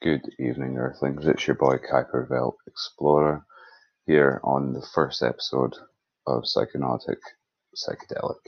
[0.00, 1.26] Good evening, Earthlings.
[1.26, 3.44] It's your boy Kuiper Explorer
[4.06, 5.74] here on the first episode
[6.24, 7.16] of Psychonautic
[7.76, 8.38] Psychedelic.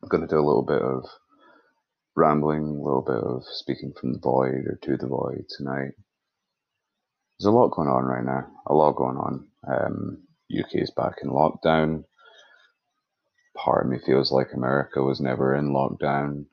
[0.00, 1.06] I'm going to do a little bit of
[2.14, 5.94] rambling, a little bit of speaking from the void or to the void tonight.
[7.40, 9.48] There's a lot going on right now, a lot going on.
[9.66, 10.22] Um,
[10.56, 12.04] UK is back in lockdown.
[13.56, 16.44] Part of me feels like America was never in lockdown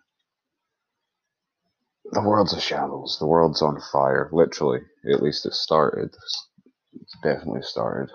[2.12, 3.18] the world's a shambles.
[3.20, 4.30] The world's on fire.
[4.32, 6.16] Literally, at least it started.
[7.02, 8.14] It's definitely started.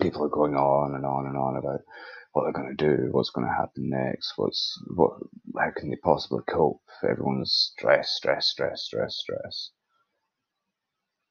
[0.00, 1.80] People are going on and on and on about
[2.32, 5.12] what they're going to do, what's going to happen next, what's what,
[5.58, 6.82] how can they possibly cope?
[7.02, 9.70] Everyone's stress, stress, stress, stress, stress.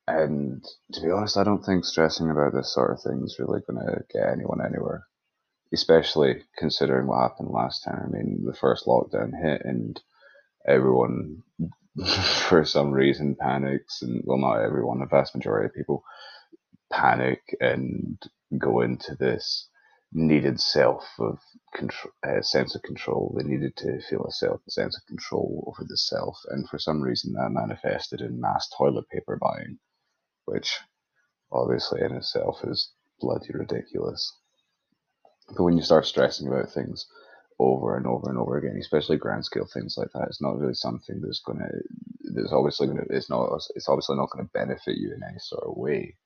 [0.08, 3.62] And to be honest, I don't think stressing about this sort of thing is really
[3.68, 5.06] going to get anyone anywhere.
[5.74, 8.02] Especially considering what happened last time.
[8.06, 10.02] I mean, the first lockdown hit and
[10.68, 11.44] everyone
[12.50, 16.04] for some reason panics and well not everyone the vast majority of people
[16.92, 18.18] panic and
[18.58, 19.70] go into this
[20.14, 21.40] needed self of
[21.76, 23.36] control uh, sense of control.
[23.38, 26.80] They needed to feel a self a sense of control over the self and for
[26.80, 29.80] some reason that manifested in mass toilet paper buying
[30.46, 30.80] which
[31.52, 34.34] obviously in itself is bloody ridiculous.
[35.50, 37.08] But when you start stressing about things
[37.60, 40.28] over and over and over again, especially grand scale things like that.
[40.28, 44.30] It's not really something that's going to, that's obviously to, it's not, it's obviously not
[44.32, 46.18] going to benefit you in any sort of way,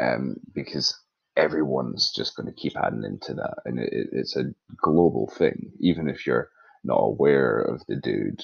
[0.00, 0.96] um, because
[1.36, 5.72] everyone's just going to keep adding into that, and it, it's a global thing.
[5.80, 6.50] Even if you're
[6.84, 8.42] not aware of the dude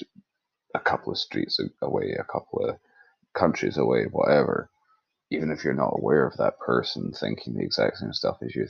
[0.75, 2.77] a couple of streets away, a couple of
[3.33, 4.69] countries away, whatever.
[5.31, 8.67] Even if you're not aware of that person thinking the exact same stuff as you,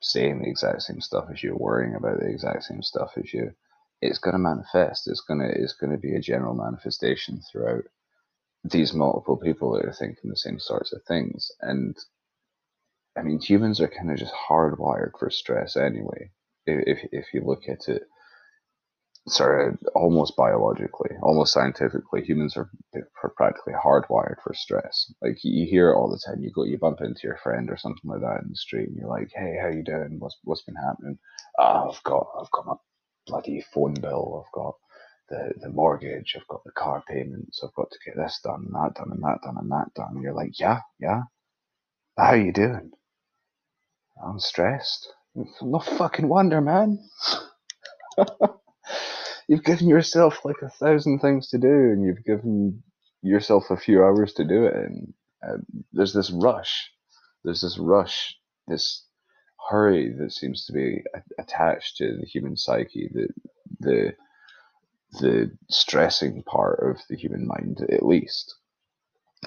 [0.00, 3.52] saying the exact same stuff as you, worrying about the exact same stuff as you,
[4.00, 5.08] it's going to manifest.
[5.08, 7.84] It's going to it's going to be a general manifestation throughout
[8.64, 11.50] these multiple people that are thinking the same sorts of things.
[11.60, 11.96] And
[13.16, 16.30] I mean, humans are kind of just hardwired for stress anyway.
[16.66, 18.02] If if you look at it
[19.28, 22.70] sorry, almost biologically, almost scientifically, humans are,
[23.22, 25.12] are practically hardwired for stress.
[25.22, 26.42] Like you hear it all the time.
[26.42, 28.96] You go, you bump into your friend or something like that in the street, and
[28.96, 30.16] you're like, "Hey, how you doing?
[30.18, 31.18] What's what's been happening?
[31.58, 32.74] Oh, I've got I've got my
[33.26, 34.44] bloody phone bill.
[34.46, 34.74] I've got
[35.30, 36.34] the the mortgage.
[36.36, 37.62] I've got the car payments.
[37.64, 40.12] I've got to get this done, and that done, and that done, and that done.
[40.14, 41.22] And you're like, "Yeah, yeah.
[42.18, 42.92] How you doing?
[44.24, 45.12] I'm stressed.
[45.62, 47.00] No fucking wonder, man."
[49.48, 52.82] you've given yourself like a thousand things to do and you've given
[53.22, 55.12] yourself a few hours to do it and
[55.92, 56.90] there's this rush.
[57.44, 58.36] There's this rush
[58.68, 59.04] this
[59.70, 61.02] hurry that seems to be
[61.38, 63.28] attached to the human psyche the
[63.80, 64.14] the
[65.20, 68.56] the stressing part of the human mind at least.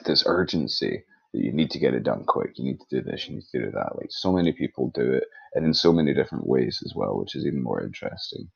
[0.05, 3.27] This urgency that you need to get it done quick you need to do this
[3.27, 3.97] you need to do that.
[3.97, 7.35] Like so many people do it and in so many different ways as well which
[7.35, 8.49] is even more interesting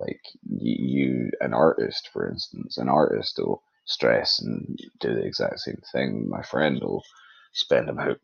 [0.00, 5.80] like you, an artist, for instance, an artist will stress and do the exact same
[5.92, 6.28] thing.
[6.28, 7.04] My friend will
[7.52, 8.18] spend about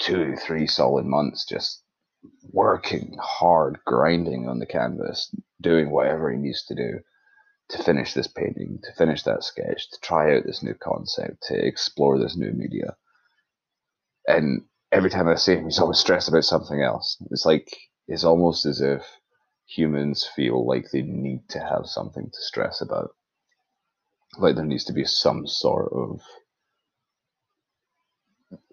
[0.00, 1.82] two, three solid months just
[2.52, 7.00] working hard, grinding on the canvas, doing whatever he needs to do
[7.70, 11.66] to finish this painting, to finish that sketch, to try out this new concept, to
[11.66, 12.96] explore this new media.
[14.26, 17.16] And every time I see him, he's always stressed about something else.
[17.30, 17.68] It's like
[18.08, 19.02] it's almost as if
[19.76, 23.10] humans feel like they need to have something to stress about.
[24.38, 26.20] Like there needs to be some sort of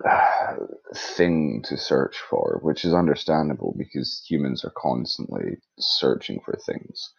[0.96, 7.12] thing to search for, which is understandable because humans are constantly searching for things.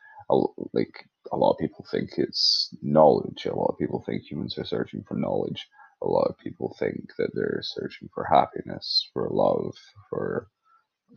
[0.72, 3.46] Like a lot of people think it's knowledge.
[3.46, 5.68] A lot of people think humans are searching for knowledge.
[6.02, 9.74] A lot of people think that they're searching for happiness, for love,
[10.08, 10.48] for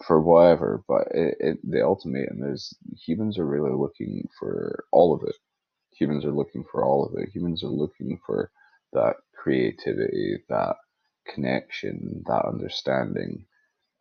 [0.06, 0.84] for whatever.
[0.88, 5.36] But it, it, the ultimatum is humans are really looking for all of it.
[5.98, 7.30] Humans are looking for all of it.
[7.30, 8.52] Humans are looking for
[8.94, 10.76] that creativity, that
[11.28, 13.46] connection, that understanding,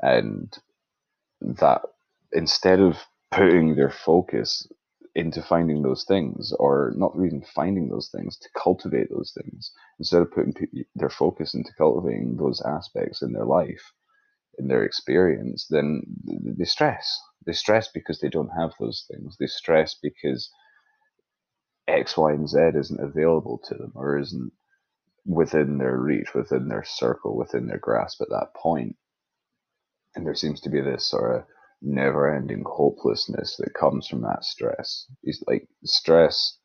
[0.00, 0.52] and
[1.40, 1.82] that
[2.32, 2.98] instead of
[3.32, 4.68] putting their focus
[5.14, 10.22] into finding those things or not even finding those things to cultivate those things instead
[10.22, 10.54] of putting
[10.96, 13.92] their focus into cultivating those aspects in their life
[14.58, 17.18] in their experience, then they stress.
[17.46, 19.36] They stress because they don't have those things.
[19.38, 20.50] They stress because
[21.88, 24.52] X, Y, and Z isn't available to them or isn't
[25.24, 28.96] within their reach, within their circle, within their grasp at that point.
[30.14, 31.44] And there seems to be this sort of
[31.80, 35.06] never ending hopelessness that comes from that stress.
[35.22, 36.58] It's like stress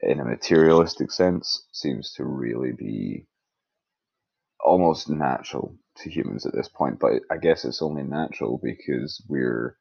[0.00, 3.26] in a materialistic sense, seems to really be
[4.66, 7.00] almost natural to humans at this point.
[7.00, 9.76] But I guess it's only natural because we're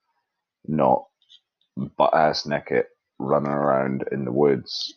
[0.68, 1.06] not
[1.98, 2.86] butt ass naked
[3.20, 4.96] running around in the woods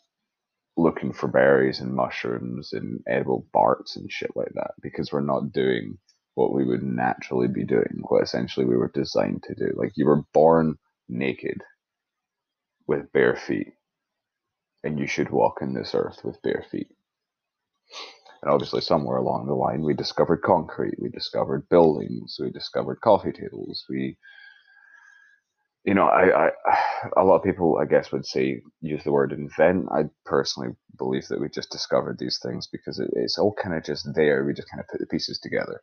[0.77, 5.53] looking for berries and mushrooms and edible barks and shit like that because we're not
[5.53, 5.99] doing
[6.35, 9.73] what we would naturally be doing, what essentially we were designed to do.
[9.77, 10.77] Like you were born
[11.09, 11.63] naked
[12.87, 13.75] with bare feet,
[14.85, 16.89] and you should walk in this earth with bare feet.
[18.43, 23.33] And obviously, somewhere along the line, we discovered concrete, we discovered buildings, we discovered coffee
[23.33, 24.17] tables, we
[25.85, 26.51] you know, I, I,
[27.17, 29.87] a lot of people, I guess, would say use the word invent.
[29.91, 33.85] I personally believe that we just discovered these things because it, it's all kind of
[33.85, 34.45] just there.
[34.45, 35.81] We just kind of put the pieces together.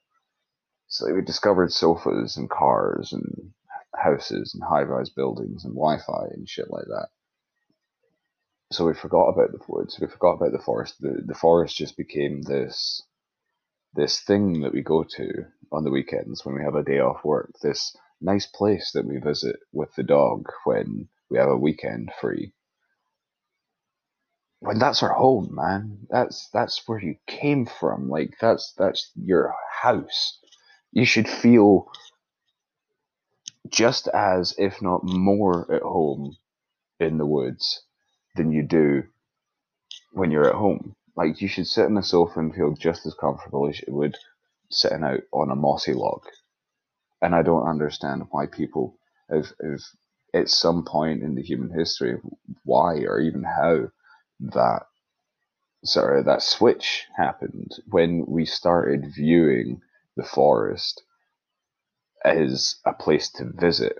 [0.88, 3.52] So we discovered sofas and cars and
[3.96, 7.08] houses and high-rise buildings and Wi-Fi and shit like that.
[8.76, 9.98] So we forgot about the woods.
[10.02, 10.96] We forgot about the forest.
[11.00, 13.02] The the forest just became this
[13.94, 17.24] this thing that we go to on the weekends when we have a day off
[17.24, 17.54] work.
[17.62, 22.52] This nice place that we visit with the dog when we have a weekend free.
[24.60, 26.08] When that's our home, man.
[26.10, 28.10] That's that's where you came from.
[28.10, 30.38] Like that's that's your house.
[30.92, 31.90] You should feel
[33.70, 36.36] just as, if not more, at home
[37.00, 37.86] in the woods
[38.36, 39.04] than you do
[40.14, 40.96] when you're at home.
[41.16, 44.18] Like you should sit on a sofa and feel just as comfortable as you would
[44.70, 46.24] sitting out on a mossy log
[47.22, 48.98] and I don't understand why people
[49.30, 49.82] have, have
[50.34, 52.18] at some point in the human history
[52.64, 53.88] why or even how
[54.40, 54.84] that
[55.84, 59.82] sorry that switch happened when we started viewing
[60.18, 61.04] the forest
[62.24, 63.98] as a place to visit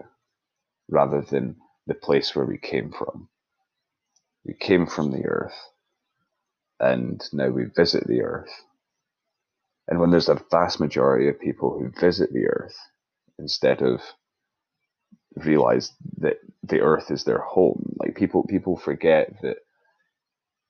[0.90, 1.56] rather than
[1.88, 3.30] the place where we came from.
[4.46, 5.56] We came from the earth
[6.80, 8.52] and now we visit the earth.
[9.88, 12.78] And when there's a vast majority of people who visit the earth
[13.40, 14.02] instead of
[15.38, 17.96] realize that the earth is their home.
[18.00, 19.58] Like people people forget that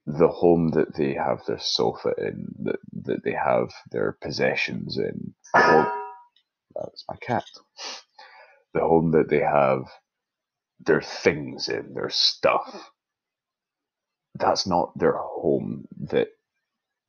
[0.08, 5.34] the home that they have their sofa in, that that they have their possessions in.
[6.76, 7.46] That's my cat.
[8.74, 9.86] The home that they have
[10.82, 12.92] their things in, their stuff.
[14.36, 16.30] That's not their home that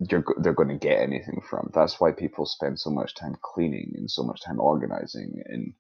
[0.00, 1.70] you're they're going to get anything from.
[1.75, 5.75] That's why people spend so much time cleaning and so much time organizing and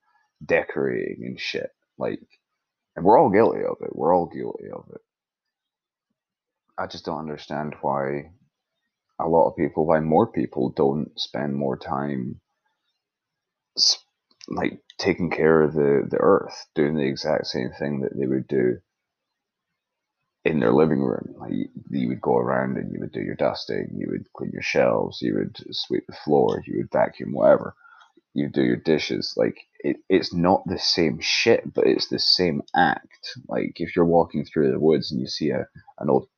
[0.44, 1.70] decorating and shit.
[1.98, 2.20] Like,
[2.96, 3.94] and we're all guilty of it.
[3.94, 5.00] We're all guilty of it.
[6.78, 8.32] I just don't understand why
[9.20, 12.40] a lot of people, why more people don't spend more time,
[14.48, 18.48] like taking care of the the earth, doing the exact same thing that they would
[18.48, 18.78] do
[20.46, 21.34] in their living room.
[21.38, 24.52] Like you, you, would go around and you would do your dusting, you would clean
[24.52, 27.74] your shelves, you would sweep the floor, you would vacuum whatever,
[28.32, 29.34] you do your dishes.
[29.36, 33.38] Like it, it's not the same shit, but it's the same act.
[33.48, 35.66] Like if you're walking through the woods and you see a
[35.98, 36.28] an old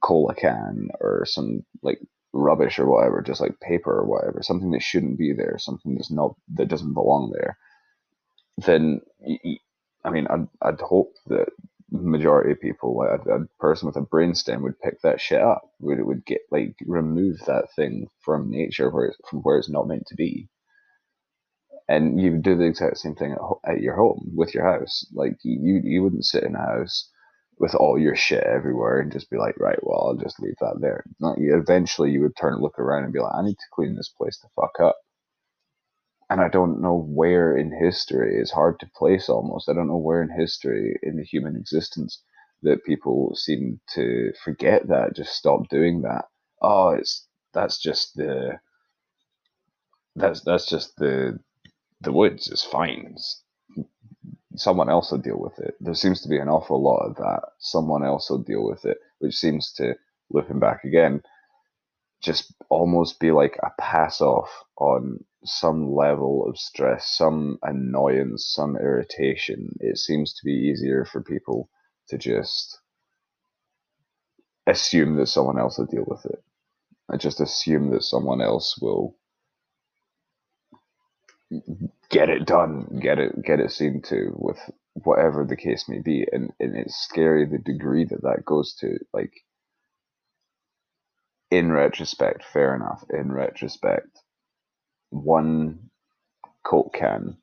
[0.00, 1.98] cola can or some like
[2.32, 6.12] rubbish or whatever, just like paper or whatever, something that shouldn't be there, something that's
[6.12, 7.58] not that doesn't belong there,
[8.58, 9.00] then
[10.04, 11.48] I mean, I'd, I'd hope that
[11.90, 15.62] majority of people, like a, a, person with a brainstem would pick that shit up.
[15.80, 19.70] Would it would get like remove that thing from nature where it's, from where it's
[19.70, 20.48] not meant to be.
[21.88, 25.06] And you would do the exact same thing at, at your home with your house.
[25.12, 27.10] Like you, you wouldn't sit in a house
[27.58, 30.78] with all your shit everywhere and just be like, right, well, I'll just leave that
[30.80, 31.04] there.
[31.18, 34.10] Not, eventually, you would turn, look around, and be like, I need to clean this
[34.16, 34.96] place the fuck up
[36.30, 39.68] and I don't know where in history, it's hard to place almost.
[39.68, 42.22] I don't know where in history in the human existence
[42.62, 46.26] that people seem to forget that, just stop doing that.
[46.62, 48.58] Oh, it's that's just the
[50.16, 51.38] that's that's just the
[52.02, 52.50] the woods.
[52.50, 53.12] It's fine.
[53.12, 53.42] It's,
[54.56, 55.74] someone else will deal with it.
[55.80, 57.42] There seems to be an awful lot of that.
[57.58, 59.94] Someone else will deal with it, which seems to
[60.30, 61.22] looping back again,
[62.22, 68.76] just almost be like a pass off on some level of stress, some annoyance, some
[68.76, 71.70] irritation, it seems to be easier for people
[72.08, 72.80] to just
[74.66, 76.42] assume that someone else will deal with it.
[77.10, 79.16] I just assume that someone else will
[82.10, 84.58] get it done, get it get it seen to with
[84.94, 88.98] whatever the case may be, and and it's scary the degree that that goes to.
[89.12, 89.32] Like
[91.50, 93.04] in retrospect, fair enough.
[93.10, 94.20] In retrospect,
[95.10, 95.90] one
[96.64, 97.38] Coke can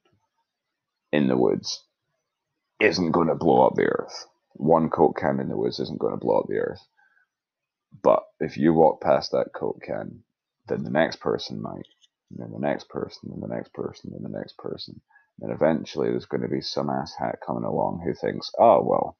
[1.12, 1.84] in the woods
[2.80, 4.26] isn't going to blow up the earth.
[4.54, 6.82] One Coke can in the woods isn't going to blow up the earth.
[8.04, 10.24] But if you walk past that Coke can,
[10.68, 11.88] then the next person might,
[12.32, 15.02] and then the next person, and the next person, and the next person.
[15.42, 19.18] And eventually there's going to be some ass hat coming along who thinks, oh, well,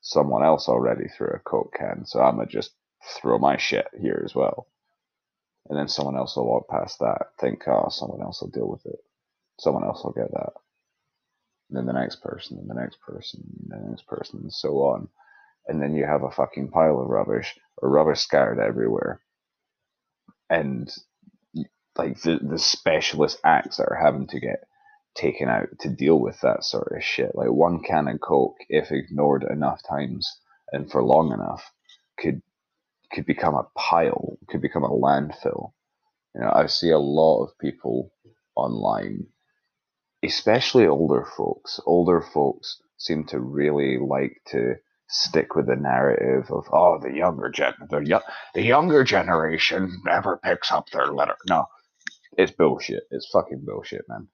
[0.00, 2.72] someone else already threw a Coke can, so I'm going to just
[3.16, 4.66] throw my shit here as well.
[5.68, 8.84] And then someone else will walk past that, think, oh, someone else will deal with
[8.86, 8.98] it.
[9.60, 10.52] Someone else will get that.
[11.70, 14.82] And then the next person, and the next person, and the next person, and so
[14.82, 15.08] on.
[15.66, 19.22] And then you have a fucking pile of rubbish, or rubbish scattered everywhere.
[20.50, 20.90] And
[21.96, 24.64] like the, the specialist acts that are having to get
[25.16, 27.34] taken out to deal with that sort of shit.
[27.34, 30.30] Like one can of Coke, if ignored enough times
[30.72, 31.70] and for long enough,
[32.18, 32.42] could
[33.14, 35.72] could become a pile, could become a landfill.
[36.34, 38.12] You know, I see a lot of people
[38.56, 39.26] online,
[40.24, 41.80] especially older folks.
[41.86, 44.76] Older folks seem to really like to
[45.08, 48.20] stick with the narrative of oh the younger gen the, yo-
[48.54, 51.36] the younger generation never picks up their litter.
[51.48, 51.66] No,
[52.38, 53.04] it's bullshit.
[53.10, 54.28] It's fucking bullshit, man.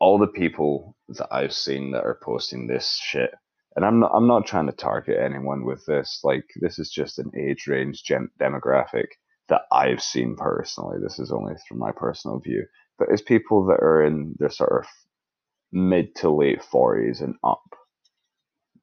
[0.00, 3.32] All the people that I've seen that are posting this shit
[3.76, 6.20] and I'm not I'm not trying to target anyone with this.
[6.22, 9.06] Like this is just an age range gen- demographic
[9.48, 10.98] that I've seen personally.
[11.02, 12.66] This is only through my personal view,
[12.98, 14.88] but it's people that are in their sort of
[15.72, 17.62] mid to late forties and up.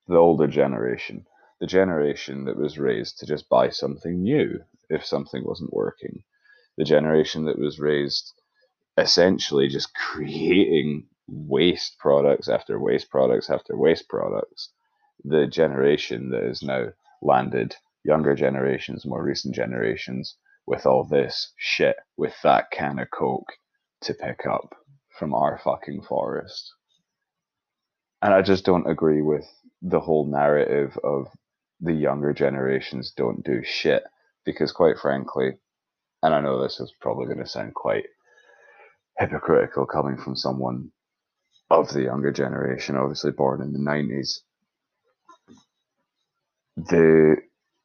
[0.07, 1.25] The older generation,
[1.61, 6.23] the generation that was raised to just buy something new if something wasn't working,
[6.77, 8.33] the generation that was raised
[8.97, 14.69] essentially just creating waste products after waste products after waste products
[15.23, 16.87] the generation that has now
[17.21, 20.35] landed, younger generations, more recent generations,
[20.65, 23.53] with all this shit, with that can of coke
[24.01, 24.75] to pick up
[25.17, 26.73] from our fucking forest.
[28.21, 29.45] And I just don't agree with
[29.81, 31.27] the whole narrative of
[31.79, 34.03] the younger generations don't do shit
[34.45, 35.53] because, quite frankly,
[36.21, 38.05] and I know this is probably going to sound quite
[39.17, 40.91] hypocritical coming from someone
[41.69, 44.39] of the younger generation, obviously born in the 90s,
[46.77, 47.37] the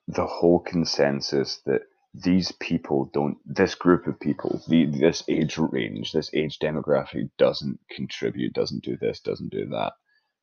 [0.09, 1.83] the whole consensus that
[2.15, 7.79] these people don't this group of people the this age range this age demographic doesn't
[7.91, 9.93] contribute doesn't do this doesn't do that.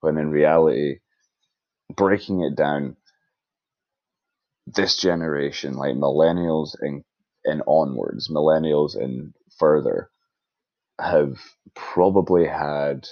[0.01, 1.00] When in reality
[1.95, 2.97] breaking it down
[4.67, 7.03] this generation like millennials and
[7.45, 10.09] and onwards millennials and further
[11.00, 11.38] have
[11.75, 13.07] probably had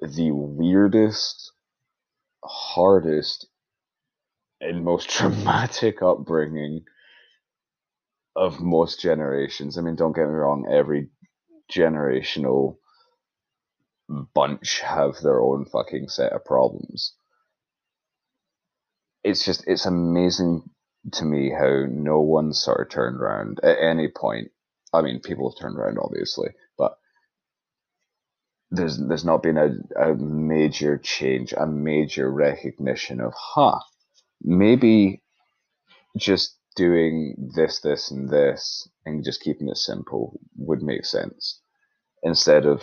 [0.00, 1.52] the weirdest
[2.44, 3.46] hardest
[4.60, 6.84] and most traumatic upbringing
[8.36, 9.76] of most generations.
[9.76, 11.08] I mean, don't get me wrong, every
[11.72, 12.76] generational
[14.34, 17.14] bunch have their own fucking set of problems.
[19.22, 20.62] It's just, it's amazing
[21.12, 24.50] to me how no one sort of turned around at any point.
[24.92, 26.98] I mean, people have turned around, obviously, but
[28.70, 33.78] there's there's not been a, a major change, a major recognition of, huh,
[34.42, 35.22] maybe
[36.16, 41.60] just doing this, this, and this, and just keeping it simple would make sense
[42.22, 42.82] instead of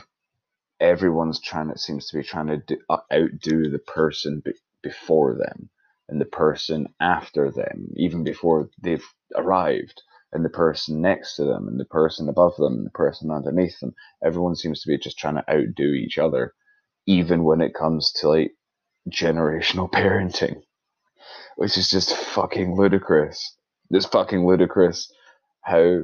[0.80, 1.70] everyone's trying.
[1.70, 5.70] It seems to be trying to do, uh, outdo the person be, before them
[6.10, 11.68] and the person after them, even before they've arrived, and the person next to them,
[11.68, 13.94] and the person above them, and the person underneath them.
[14.24, 16.54] Everyone seems to be just trying to outdo each other,
[17.08, 18.54] even when it comes to like
[19.10, 20.62] generational parenting
[21.58, 23.58] which is just fucking ludicrous.
[23.90, 25.12] It's fucking ludicrous
[25.62, 26.04] how,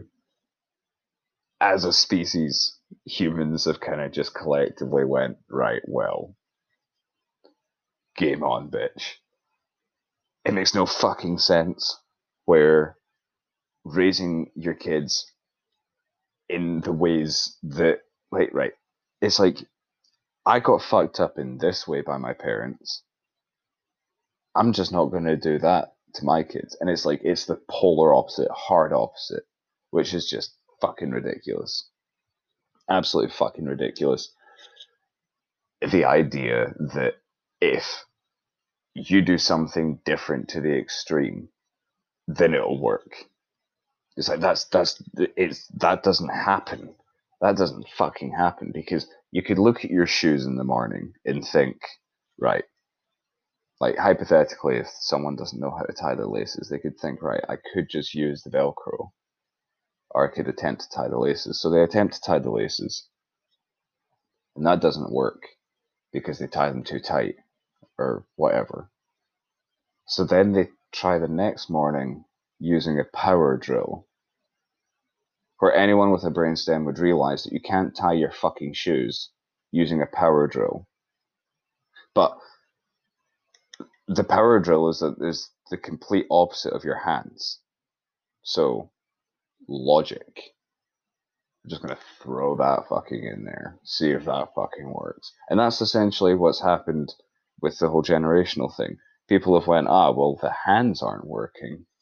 [1.62, 6.36] as a species, humans have kind of just collectively went, right, well,
[8.17, 9.13] game on, bitch.
[10.43, 12.00] It makes no fucking sense
[12.45, 12.98] where
[13.86, 15.31] raising your kids
[16.50, 18.00] in the ways that,
[18.31, 18.74] like, right,
[19.22, 19.57] it's like
[20.48, 23.03] I got fucked up in this way by my parents
[24.55, 26.77] I'm just not going to do that to my kids.
[26.79, 29.43] And it's like, it's the polar opposite, hard opposite,
[29.91, 31.89] which is just fucking ridiculous.
[32.89, 34.31] Absolutely fucking ridiculous.
[35.81, 37.15] The idea that
[37.62, 38.05] if
[38.93, 41.50] you do something different to the extreme,
[42.27, 43.15] then it'll work.
[44.15, 46.93] It's like that's that's it's that doesn't happen.
[47.41, 51.45] That doesn't fucking happen because you could look at your shoes in the morning and
[51.45, 51.77] think,
[52.39, 52.63] right,
[53.80, 57.44] like hypothetically, if someone doesn't know how to tie their laces, they could think, right,
[57.50, 59.12] I could just use the Velcro,
[60.12, 61.62] or I could attempt to tie the laces.
[61.62, 63.08] So they attempt to tie the laces,
[64.56, 65.44] and that doesn't work
[66.12, 67.36] because they tie them too tight
[67.98, 68.89] or whatever.
[70.08, 72.25] So then they try the next morning
[72.60, 74.08] using a power drill
[75.60, 79.32] where anyone with a brainstem would realize that you can't tie your fucking shoes
[79.72, 80.88] using a power drill.
[82.13, 82.38] But
[84.15, 87.60] the power drill is a, is the complete opposite of your hands.
[88.43, 88.91] So
[89.67, 90.41] logic.
[91.63, 95.32] I'm just gonna throw that fucking in there, see if that fucking works.
[95.50, 97.13] And that's essentially what's happened
[97.62, 98.98] with the whole generational thing.
[99.29, 101.86] People have went, ah, well, the hands aren't working.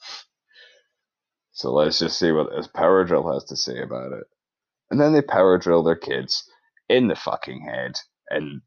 [1.53, 4.23] So let's just see what this power drill has to say about it.
[4.89, 6.49] And then they power drill their kids
[6.89, 7.93] in the fucking head,
[8.29, 8.61] and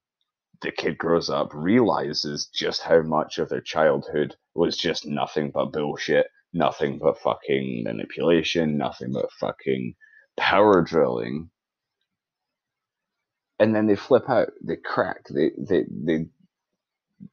[0.64, 5.73] the kid grows up, realizes just how much of their childhood was just nothing but
[5.73, 9.94] bullshit, nothing but fucking manipulation, nothing but fucking
[10.38, 11.50] power drilling.
[13.61, 16.26] And then they flip out, they crack, they they they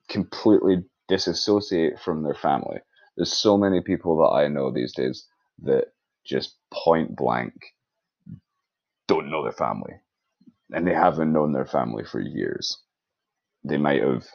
[0.10, 2.80] completely disassociate from their family.
[3.16, 5.26] There's so many people that I know these days
[5.64, 5.86] that
[6.26, 7.54] just point blank
[9.08, 9.94] don't know their family.
[10.72, 12.78] And they haven't known their family for years.
[13.64, 14.26] They might have,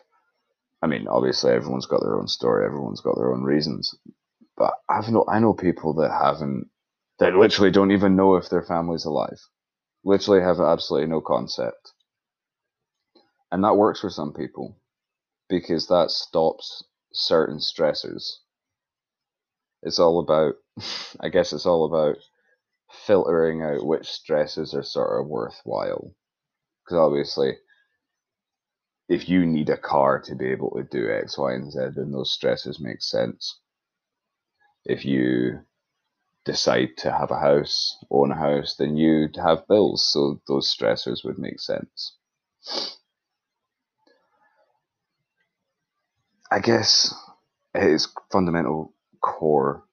[0.82, 3.94] I mean, obviously everyone's got their own story, everyone's got their own reasons.
[4.56, 6.70] But I've no, I know people that haven't,
[7.18, 9.40] that literally don't even know if their family's alive.
[10.04, 11.92] Literally have absolutely no concept.
[13.50, 14.76] And that works for some people
[15.48, 18.38] because that stops certain stressors.
[19.82, 20.56] It's all about,
[21.20, 22.18] I guess it's all about
[23.06, 26.14] filtering out which stresses are sort of worthwhile.
[26.84, 27.58] Because obviously,
[29.08, 32.10] if you need a car to be able to do X, Y, and Z, then
[32.12, 33.60] those stresses make sense.
[34.84, 35.60] If you
[36.44, 41.24] decide to have a house, own a house, then you'd have bills, so those stressors
[41.24, 42.16] would make sense.
[46.50, 47.12] I guess
[47.74, 49.84] it is fundamental core,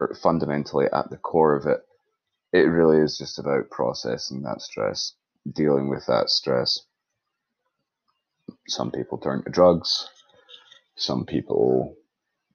[0.00, 1.80] or fundamentally at the core of it,
[2.52, 5.14] it really is just about processing that stress,
[5.50, 6.87] dealing with that stress.
[8.68, 10.08] Some people turn to drugs,
[10.96, 11.96] some people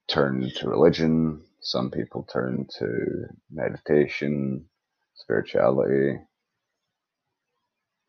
[0.08, 4.66] turn to religion, some people turn to meditation,
[5.14, 6.20] spirituality.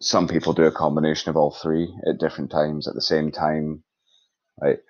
[0.02, 3.84] Some people do a combination of all three at different times at the same time.
[4.62, 4.84] Like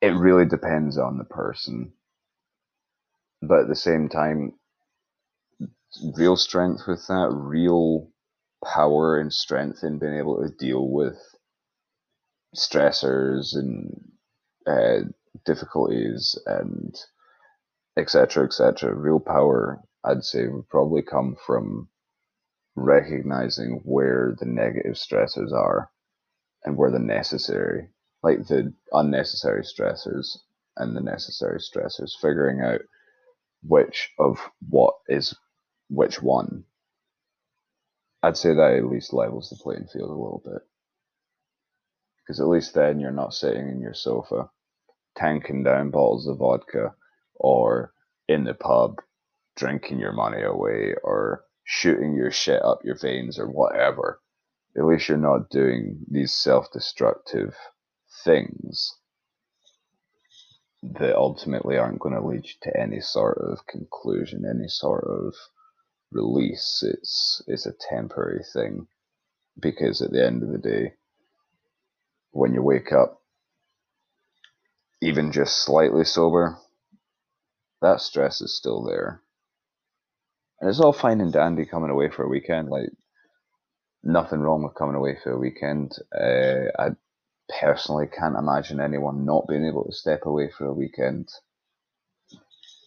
[0.00, 1.92] it really depends on the person.
[3.42, 4.54] But at the same time,
[6.16, 8.10] real strength with that, real
[8.64, 11.18] power and strength in being able to deal with
[12.56, 14.12] stressors and
[14.66, 15.06] uh,
[15.46, 16.94] difficulties and
[17.96, 21.88] etc etc real power i'd say would probably come from
[22.76, 25.90] recognizing where the negative stressors are
[26.64, 27.88] and where the necessary
[28.22, 30.36] like the unnecessary stressors
[30.76, 32.80] and the necessary stressors, figuring out
[33.62, 35.34] which of what is
[35.88, 36.64] which one.
[38.22, 40.62] I'd say that at least levels the playing field a little bit.
[42.18, 44.50] Because at least then you're not sitting in your sofa
[45.16, 46.94] tanking down bottles of vodka
[47.34, 47.92] or
[48.28, 49.00] in the pub
[49.56, 54.20] drinking your money away or shooting your shit up your veins or whatever.
[54.76, 57.56] At least you're not doing these self destructive
[58.24, 58.96] things
[60.82, 65.34] that ultimately aren't going to lead you to any sort of conclusion, any sort of
[66.12, 66.82] release.
[66.86, 68.86] It's it's a temporary thing
[69.58, 70.94] because at the end of the day,
[72.32, 73.20] when you wake up,
[75.02, 76.58] even just slightly sober,
[77.82, 79.22] that stress is still there.
[80.60, 82.68] And it's all fine and dandy coming away for a weekend.
[82.68, 82.90] Like
[84.02, 85.96] nothing wrong with coming away for a weekend.
[86.14, 86.90] Uh, I
[87.60, 91.28] personally can't imagine anyone not being able to step away for a weekend.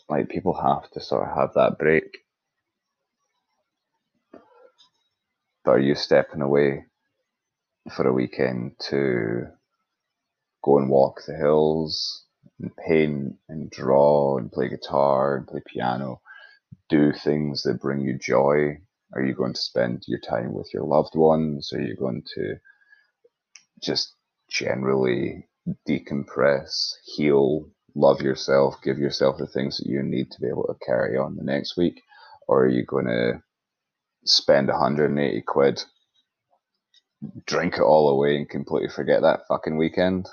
[0.09, 2.22] Like people have to sort of have that break.
[5.63, 6.86] But are you stepping away
[7.91, 9.47] for a weekend to
[10.63, 12.26] go and walk the hills
[12.60, 16.21] and paint and draw and play guitar and play piano,
[16.89, 18.78] do things that bring you joy?
[19.13, 21.71] Are you going to spend your time with your loved ones?
[21.73, 22.56] Are you going to
[23.82, 24.13] just
[24.49, 25.47] generally
[25.88, 30.86] decompress, heal, love yourself, give yourself the things that you need to be able to
[30.86, 32.02] carry on the next week?
[32.47, 33.41] Or are you going to
[34.25, 35.83] spend 180 quid,
[37.45, 40.29] drink it all away, and completely forget that fucking weekend?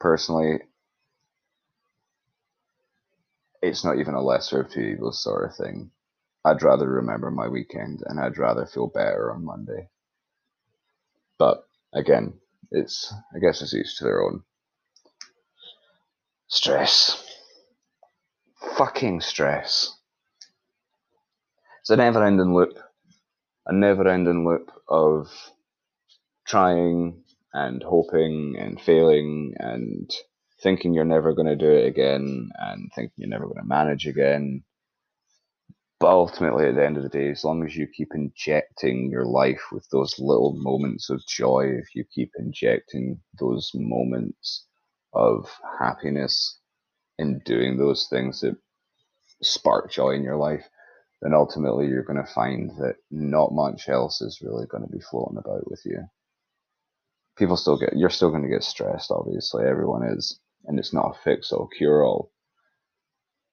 [0.00, 0.60] Personally,
[3.62, 5.90] it's not even a lesser of two evils sort of thing.
[6.44, 9.88] I'd rather remember my weekend and I'd rather feel better on Monday.
[11.38, 12.34] But again,
[12.72, 14.42] it's I guess it's each to their own.
[16.48, 17.24] Stress.
[18.76, 19.96] Fucking stress.
[21.82, 22.78] It's a never ending loop.
[23.66, 25.26] A never ending loop of
[26.46, 30.08] trying and hoping and failing and
[30.62, 34.06] thinking you're never going to do it again and thinking you're never going to manage
[34.06, 34.62] again.
[35.98, 39.26] But ultimately, at the end of the day, as long as you keep injecting your
[39.26, 44.66] life with those little moments of joy, if you keep injecting those moments
[45.12, 46.60] of happiness
[47.18, 48.56] in doing those things that
[49.42, 50.68] spark joy in your life,
[51.22, 55.00] then ultimately you're going to find that not much else is really going to be
[55.00, 56.04] floating about with you.
[57.38, 59.64] People still get you're still going to get stressed obviously.
[59.64, 62.32] Everyone is and it's not a fix or cure all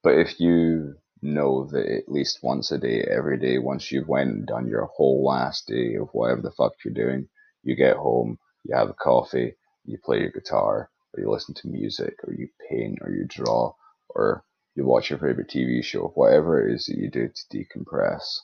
[0.03, 4.29] but if you know that at least once a day every day once you've went
[4.29, 7.27] and done your whole last day of whatever the fuck you're doing
[7.63, 9.53] you get home you have a coffee
[9.85, 13.73] you play your guitar or you listen to music or you paint or you draw
[14.09, 14.43] or
[14.79, 18.39] you watch your favorite tv show whatever it is that you do to decompress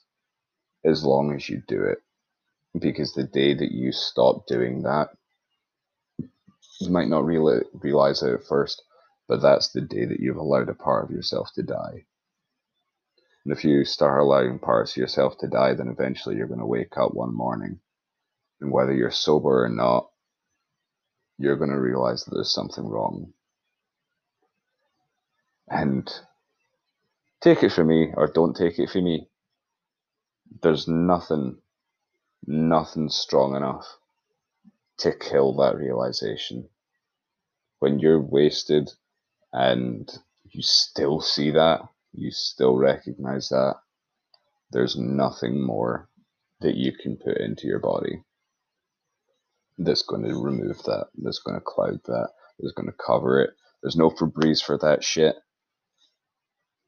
[0.85, 1.99] as long as you do it
[2.79, 5.09] because the day that you stop doing that
[6.79, 8.83] you might not real- realize it at first,
[9.27, 12.05] but that's the day that you've allowed a part of yourself to die.
[13.45, 16.65] And if you start allowing parts of yourself to die, then eventually you're going to
[16.65, 17.79] wake up one morning.
[18.59, 20.09] And whether you're sober or not,
[21.37, 23.33] you're going to realize that there's something wrong.
[25.67, 26.11] And
[27.41, 29.27] take it from me, or don't take it from me,
[30.61, 31.57] there's nothing,
[32.45, 33.85] nothing strong enough
[34.99, 36.69] to kill that realization.
[37.79, 38.91] When you're wasted
[39.51, 40.09] and
[40.49, 41.81] you still see that,
[42.13, 43.75] you still recognize that,
[44.71, 46.09] there's nothing more
[46.61, 48.23] that you can put into your body
[49.77, 53.51] that's going to remove that, that's going to cloud that, that's going to cover it.
[53.81, 55.35] There's no Febreze for that shit.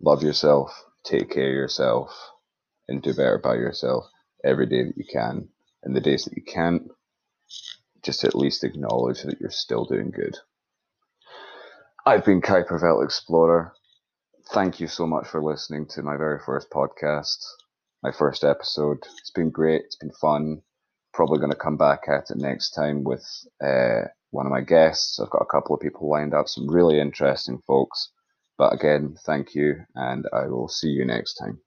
[0.02, 0.72] Love yourself,
[1.04, 2.12] take care of yourself,
[2.88, 4.06] and do better by yourself
[4.44, 5.50] every day that you can.
[5.84, 6.84] And the days that you can't,
[8.04, 10.38] just at least acknowledge that you're still doing good.
[12.06, 13.74] I've been Kuiper Belt Explorer.
[14.54, 17.44] Thank you so much for listening to my very first podcast,
[18.02, 19.00] my first episode.
[19.20, 19.82] It's been great.
[19.86, 20.62] It's been fun.
[21.14, 23.26] Probably going to come back at it next time with
[23.62, 25.20] uh, one of my guests.
[25.20, 28.12] I've got a couple of people lined up, some really interesting folks.
[28.58, 31.60] But again, thank you, and I will see you next time.